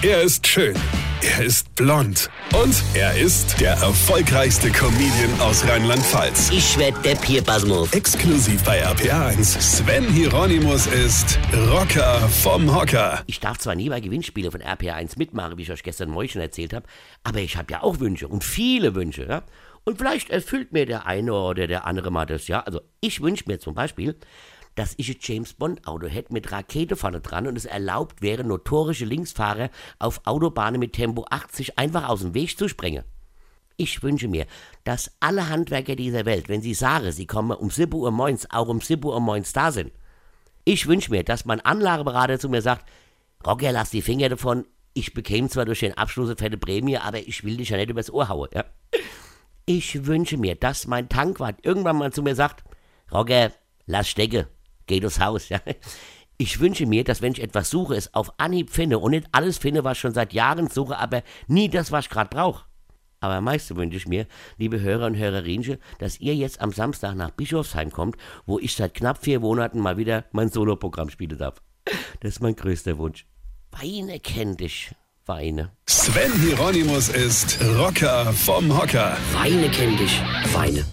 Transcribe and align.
Er 0.00 0.22
ist 0.22 0.46
schön. 0.46 0.76
Er 1.22 1.44
ist 1.44 1.74
blond. 1.74 2.30
Und 2.54 2.84
er 2.94 3.18
ist 3.18 3.60
der 3.60 3.72
erfolgreichste 3.72 4.70
Comedian 4.70 5.40
aus 5.40 5.66
Rheinland-Pfalz. 5.66 6.50
Ich 6.52 6.78
werd 6.78 7.04
der 7.04 7.16
Pierpasmus. 7.16 7.92
Exklusiv 7.92 8.62
bei 8.62 8.86
RPA1. 8.86 9.60
Sven 9.60 10.04
Hieronymus 10.04 10.86
ist 10.86 11.36
Rocker 11.72 12.20
vom 12.28 12.72
Hocker. 12.72 13.24
Ich 13.26 13.40
darf 13.40 13.58
zwar 13.58 13.74
nie 13.74 13.88
bei 13.88 13.98
Gewinnspielen 13.98 14.52
von 14.52 14.60
RPA1 14.60 15.18
mitmachen, 15.18 15.58
wie 15.58 15.62
ich 15.62 15.72
euch 15.72 15.82
gestern 15.82 16.10
Morgen 16.10 16.28
schon 16.28 16.42
erzählt 16.42 16.74
habe, 16.74 16.86
aber 17.24 17.40
ich 17.40 17.56
habe 17.56 17.72
ja 17.72 17.82
auch 17.82 17.98
Wünsche 17.98 18.28
und 18.28 18.44
viele 18.44 18.94
Wünsche. 18.94 19.26
Ja? 19.28 19.42
Und 19.82 19.98
vielleicht 19.98 20.30
erfüllt 20.30 20.72
mir 20.72 20.86
der 20.86 21.06
eine 21.06 21.32
oder 21.32 21.66
der 21.66 21.86
andere 21.86 22.12
mal 22.12 22.24
das, 22.24 22.46
ja. 22.46 22.60
Also 22.60 22.82
ich 23.00 23.20
wünsche 23.20 23.44
mir 23.48 23.58
zum 23.58 23.74
Beispiel, 23.74 24.14
dass 24.78 24.94
ich 24.96 25.10
ein 25.10 25.16
James 25.20 25.54
Bond 25.54 25.88
Auto 25.88 26.06
hätte 26.06 26.32
mit 26.32 26.52
Rakete 26.52 26.94
vorne 26.94 27.20
dran 27.20 27.48
und 27.48 27.56
es 27.56 27.64
erlaubt 27.64 28.22
wäre, 28.22 28.44
notorische 28.44 29.04
Linksfahrer 29.04 29.70
auf 29.98 30.20
Autobahnen 30.24 30.78
mit 30.78 30.92
Tempo 30.92 31.26
80 31.28 31.76
einfach 31.78 32.08
aus 32.08 32.20
dem 32.20 32.32
Weg 32.32 32.56
zu 32.56 32.68
sprengen. 32.68 33.02
Ich 33.76 34.04
wünsche 34.04 34.28
mir, 34.28 34.46
dass 34.84 35.10
alle 35.18 35.48
Handwerker 35.48 35.96
dieser 35.96 36.26
Welt, 36.26 36.48
wenn 36.48 36.62
sie 36.62 36.74
sagen, 36.74 37.10
sie 37.10 37.26
kommen 37.26 37.56
um 37.56 37.70
7 37.70 37.92
Uhr 37.92 38.12
morgens, 38.12 38.48
auch 38.50 38.68
um 38.68 38.80
7 38.80 39.04
Uhr 39.04 39.18
morgens 39.20 39.52
da 39.52 39.72
sind. 39.72 39.90
Ich 40.64 40.86
wünsche 40.86 41.10
mir, 41.10 41.24
dass 41.24 41.44
mein 41.44 41.60
Anlageberater 41.60 42.38
zu 42.38 42.48
mir 42.48 42.62
sagt, 42.62 42.88
Rocker, 43.44 43.72
lass 43.72 43.90
die 43.90 44.02
Finger 44.02 44.28
davon, 44.28 44.64
ich 44.94 45.12
bekäme 45.12 45.48
zwar 45.48 45.64
durch 45.64 45.80
den 45.80 45.98
Abschluss 45.98 46.28
eine 46.28 46.36
fette 46.36 46.56
Prämie, 46.56 46.98
aber 46.98 47.18
ich 47.18 47.42
will 47.42 47.56
dich 47.56 47.70
ja 47.70 47.78
nicht 47.78 47.90
übers 47.90 48.12
Ohr 48.12 48.28
hauen. 48.28 48.48
Ja? 48.54 48.64
Ich 49.66 50.06
wünsche 50.06 50.36
mir, 50.36 50.54
dass 50.54 50.86
mein 50.86 51.08
Tankwart 51.08 51.64
irgendwann 51.64 51.96
mal 51.96 52.12
zu 52.12 52.22
mir 52.22 52.36
sagt, 52.36 52.62
Rocker, 53.10 53.50
lass 53.86 54.08
stecken, 54.08 54.46
geh 54.88 54.98
durchs 54.98 55.20
Haus. 55.20 55.48
Ja? 55.48 55.60
Ich 56.36 56.60
wünsche 56.60 56.86
mir, 56.86 57.04
dass 57.04 57.22
wenn 57.22 57.32
ich 57.32 57.42
etwas 57.42 57.70
suche, 57.70 57.94
es 57.94 58.12
auf 58.14 58.32
Anhieb 58.38 58.70
finde 58.70 58.98
und 58.98 59.12
nicht 59.12 59.28
alles 59.32 59.58
finde, 59.58 59.84
was 59.84 59.98
ich 59.98 60.00
schon 60.00 60.14
seit 60.14 60.32
Jahren 60.32 60.68
suche, 60.68 60.98
aber 60.98 61.22
nie 61.46 61.68
das, 61.68 61.92
was 61.92 62.06
ich 62.06 62.10
gerade 62.10 62.30
brauche. 62.30 62.64
Aber 63.20 63.34
am 63.34 63.44
meisten 63.44 63.76
wünsche 63.76 63.96
ich 63.96 64.06
mir, 64.06 64.26
liebe 64.56 64.80
Hörer 64.80 65.06
und 65.06 65.16
Hörerinchen, 65.16 65.78
dass 65.98 66.20
ihr 66.20 66.36
jetzt 66.36 66.60
am 66.60 66.72
Samstag 66.72 67.16
nach 67.16 67.30
Bischofsheim 67.30 67.90
kommt, 67.90 68.16
wo 68.46 68.58
ich 68.58 68.74
seit 68.76 68.94
knapp 68.94 69.22
vier 69.22 69.40
Monaten 69.40 69.80
mal 69.80 69.96
wieder 69.96 70.24
mein 70.30 70.50
Soloprogramm 70.50 71.10
spielen 71.10 71.38
darf. 71.38 71.60
Das 72.20 72.34
ist 72.34 72.40
mein 72.40 72.54
größter 72.54 72.98
Wunsch. 72.98 73.26
Weine 73.72 74.20
kennt 74.20 74.60
dich, 74.60 74.94
Weine. 75.26 75.72
Sven 75.86 76.32
Hieronymus 76.40 77.08
ist 77.08 77.58
Rocker 77.76 78.32
vom 78.32 78.80
Hocker. 78.80 79.16
Weine 79.32 79.68
kennt 79.70 79.98
dich, 79.98 80.22
Weine. 80.52 80.84